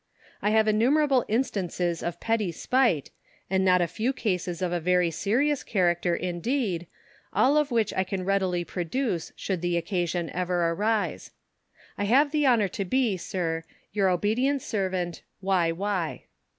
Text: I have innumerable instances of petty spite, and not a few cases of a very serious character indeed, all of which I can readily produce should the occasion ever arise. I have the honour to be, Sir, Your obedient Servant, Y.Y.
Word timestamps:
I 0.41 0.49
have 0.49 0.67
innumerable 0.67 1.23
instances 1.27 2.01
of 2.01 2.19
petty 2.19 2.51
spite, 2.51 3.11
and 3.51 3.63
not 3.63 3.81
a 3.83 3.87
few 3.87 4.13
cases 4.13 4.59
of 4.63 4.71
a 4.71 4.79
very 4.79 5.11
serious 5.11 5.61
character 5.61 6.15
indeed, 6.15 6.87
all 7.33 7.55
of 7.55 7.69
which 7.69 7.93
I 7.93 8.03
can 8.03 8.25
readily 8.25 8.65
produce 8.65 9.31
should 9.35 9.61
the 9.61 9.77
occasion 9.77 10.31
ever 10.31 10.69
arise. 10.71 11.29
I 11.99 12.05
have 12.05 12.31
the 12.31 12.47
honour 12.47 12.67
to 12.69 12.83
be, 12.83 13.15
Sir, 13.15 13.63
Your 13.93 14.09
obedient 14.09 14.63
Servant, 14.63 15.21
Y.Y. 15.39 16.23